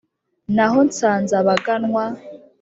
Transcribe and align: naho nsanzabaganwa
naho 0.55 0.79
nsanzabaganwa 0.87 2.05